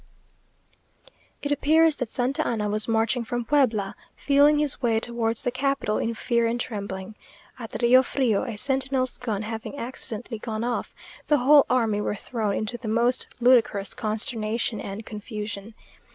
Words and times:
It 1.43 1.51
appears 1.51 1.97
that 1.97 2.09
Santa 2.09 2.43
Anna 2.47 2.67
was 2.67 2.87
marching 2.87 3.23
from 3.23 3.45
Puebla, 3.45 3.95
feeling 4.15 4.57
his 4.57 4.81
way 4.81 4.99
towards 4.99 5.43
the 5.43 5.51
capital 5.51 5.99
in 5.99 6.15
fear 6.15 6.47
and 6.47 6.59
trembling. 6.59 7.13
At 7.59 7.79
Rio 7.83 8.01
Frio 8.01 8.41
a 8.43 8.57
sentinel's 8.57 9.19
gun 9.19 9.43
having 9.43 9.77
accidentally 9.77 10.39
gone 10.39 10.63
off, 10.63 10.95
the 11.27 11.37
whole 11.37 11.67
army 11.69 12.01
were 12.01 12.15
thrown 12.15 12.55
into 12.55 12.79
the 12.79 12.87
most 12.87 13.27
ludicrous 13.39 13.93
consternation 13.93 14.81
and 14.81 15.05
confusion. 15.05 15.75